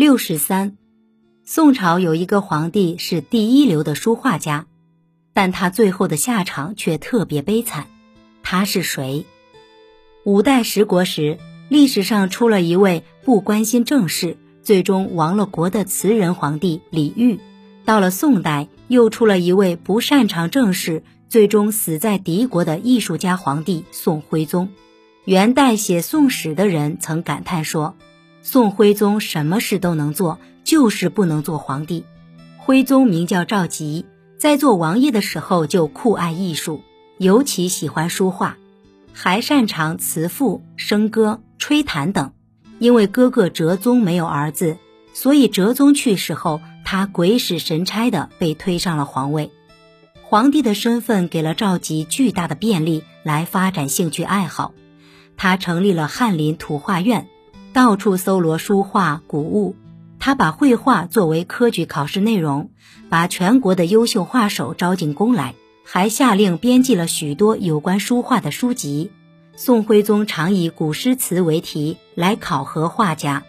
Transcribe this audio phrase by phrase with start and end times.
[0.00, 0.78] 六十三，
[1.44, 4.64] 宋朝有一个皇帝是第一流的书画家，
[5.34, 7.86] 但他最后的下场却特别悲惨。
[8.42, 9.26] 他是谁？
[10.24, 11.36] 五代十国时，
[11.68, 17.38] 历史上出了一位不关心政事，最终亡了国的词人皇帝李煜；
[17.84, 24.70] 到了宋代，又出了一位不擅长政事，最终死在敌国的艺术家皇帝宋徽宗。
[25.26, 27.94] 元代写《宋史》的人曾感叹说。
[28.42, 32.04] 宋徽宗什么事都能做，就是不能做皇帝。
[32.56, 34.04] 徽宗名叫赵佶，
[34.38, 36.82] 在做王爷的时候就酷爱艺术，
[37.18, 38.56] 尤其喜欢书画，
[39.12, 42.32] 还擅长词赋、笙歌、吹弹等。
[42.78, 44.78] 因为哥哥哲宗没有儿子，
[45.12, 49.50] 所以哲宗去世后，他鬼使神差的被推上了皇位。
[50.22, 54.72] 皇帝的身份给了赵佶巨大的便利，来发展兴趣爱好。
[55.36, 57.28] 他成立了翰林图画院。
[57.72, 59.76] 到处搜罗书画古物，
[60.18, 62.70] 他把绘画作为科举考试内容，
[63.08, 65.54] 把全国的优秀画手招进宫来，
[65.84, 69.12] 还下令编辑了许多有关书画的书籍。
[69.54, 73.44] 宋徽宗常以古诗词为题来考核画家。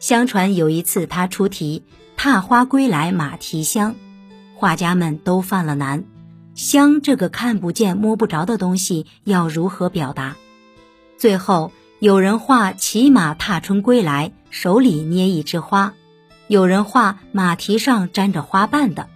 [0.00, 1.84] 相传有一次他出题
[2.16, 3.94] “踏花归来马蹄香”，
[4.56, 6.04] 画家们都犯了难，
[6.54, 10.36] 香这个看不见摸不着的东西要如何表达？
[11.16, 11.70] 最后。
[12.00, 15.92] 有人画骑马踏春归来，手里捏一枝花；
[16.48, 19.06] 有人画马蹄上沾着花瓣的。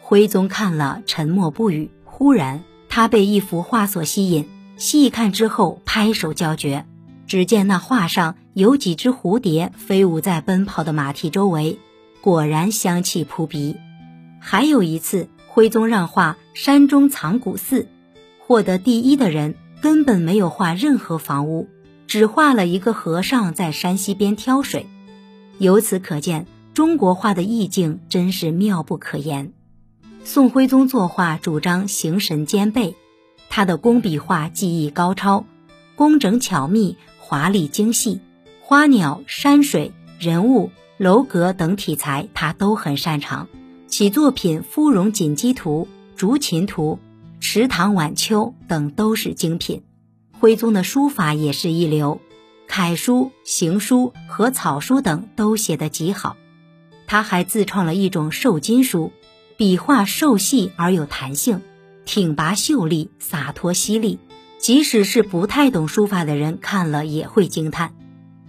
[0.00, 1.90] 徽宗看了沉默不语。
[2.06, 6.86] 忽然，他被一幅画所吸引，细看之后拍手叫绝。
[7.26, 11.78] 只见那画上有几只蝴蝶飞舞在奔跑的马蹄周围，
[12.22, 13.76] 果然香气扑鼻。
[14.40, 17.86] 还有一次，徽宗让画山中藏古寺，
[18.38, 21.68] 获得第一的人根本没有画任何房屋。
[22.06, 24.86] 只画了一个和尚在山溪边挑水，
[25.58, 29.52] 由此可见，中国画的意境真是妙不可言。
[30.24, 32.94] 宋徽宗作画主张形神兼备，
[33.48, 35.44] 他的工笔画技艺高超，
[35.94, 38.20] 工整巧密、华丽精细，
[38.60, 43.48] 花鸟、山水、人物、楼阁等题材他都很擅长。
[43.86, 45.88] 其作品《芙蓉锦鸡图》
[46.18, 46.98] 《竹琴图》
[47.40, 49.82] 《池塘晚秋》等都是精品。
[50.46, 52.20] 徽宗的书法也是一流，
[52.68, 56.36] 楷书、行书和草书等都写得极好。
[57.08, 59.10] 他还自创了一种瘦金书，
[59.56, 61.62] 笔画瘦细而有弹性，
[62.04, 64.20] 挺拔秀丽，洒脱犀利，
[64.58, 67.96] 即使是不太懂书法的人看了也会惊叹。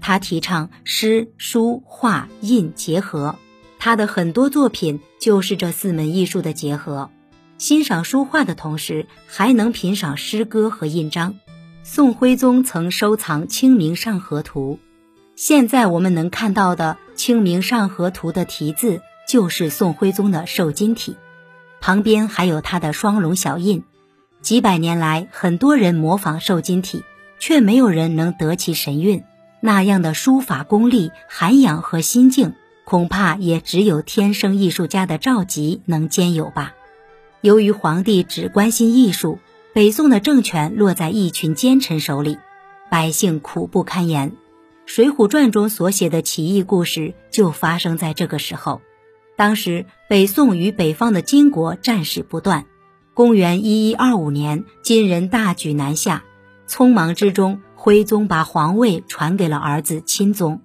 [0.00, 3.36] 他提倡诗、书、画、印结合，
[3.78, 7.12] 他的很多作品就是这四门艺术的结合。
[7.56, 11.36] 欣赏书画的同时，还能品赏诗歌和印章。
[11.86, 14.78] 宋徽宗曾收藏《清明上河图》，
[15.36, 21.18] 现在我们能看到的《清明上河图》的题字就是宋徽宗的瘦金体，
[21.82, 23.84] 旁边还有他的双龙小印。
[24.40, 27.04] 几百年来，很多人模仿瘦金体，
[27.38, 29.22] 却没有人能得其神韵。
[29.60, 32.54] 那样的书法功力、涵养和心境，
[32.86, 36.72] 恐怕也只有天生艺术家的赵佶能兼有吧。
[37.42, 39.38] 由于皇帝只关心艺术。
[39.74, 42.38] 北宋的政权落在一群奸臣手里，
[42.92, 44.30] 百姓苦不堪言。
[44.86, 48.82] 《水浒传》中所写的起义故事就发生在这个时候。
[49.34, 52.66] 当时北宋与北方的金国战事不断。
[53.14, 56.22] 公元一一二五年，金人大举南下，
[56.68, 60.60] 匆忙之中，徽宗把皇位传给了儿子钦宗。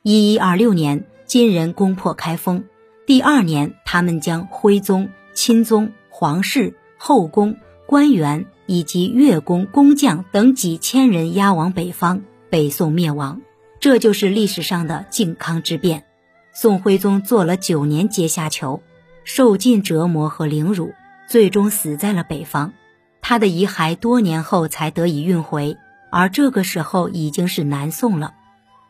[0.00, 2.64] 一一二六年，金人攻破开封。
[3.06, 8.46] 第二年，他们将徽宗、钦宗、皇室、后宫、官员。
[8.66, 13.40] 以及乐工、工匠等几千人押往北方，北宋灭亡。
[13.80, 16.04] 这就是历史上的靖康之变。
[16.52, 18.82] 宋徽宗做了九年阶下囚，
[19.24, 20.94] 受尽折磨和凌辱，
[21.28, 22.72] 最终死在了北方。
[23.20, 25.76] 他的遗骸多年后才得以运回，
[26.10, 28.34] 而这个时候已经是南宋了。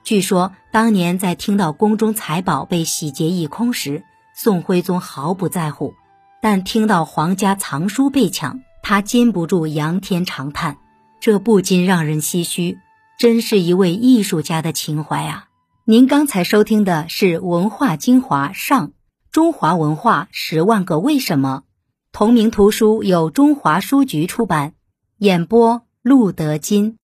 [0.02, 4.02] 据说当年在听到宫中财宝被洗劫一空时，
[4.36, 5.94] 宋徽宗毫不在乎；
[6.42, 10.76] 但听到皇家藏书被抢，他禁不住仰天长叹，
[11.18, 12.76] 这不禁让人唏嘘，
[13.18, 15.48] 真是一位艺术家的情怀啊！
[15.86, 18.92] 您刚才收听的是《文化精华上
[19.32, 21.62] 中华文化十万个为什么》，
[22.12, 24.74] 同名图书由中华书局出版，
[25.16, 26.92] 演播陆德金。